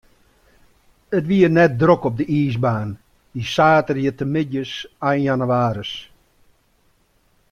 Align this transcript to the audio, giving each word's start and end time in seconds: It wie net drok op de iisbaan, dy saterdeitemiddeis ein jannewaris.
It 1.17 1.25
wie 1.29 1.47
net 1.55 1.73
drok 1.81 2.01
op 2.09 2.15
de 2.19 2.25
iisbaan, 2.39 2.89
dy 3.33 3.41
saterdeitemiddeis 3.53 4.71
ein 5.09 5.25
jannewaris. 5.27 5.93